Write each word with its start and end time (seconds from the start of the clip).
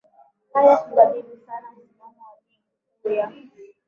haya 0.53 0.75
kubadili 0.77 1.37
sana 1.45 1.71
msimamo 1.71 2.23
wa 2.27 2.35
ligi 2.47 2.63
kuu 3.03 3.11
ya 3.11 3.31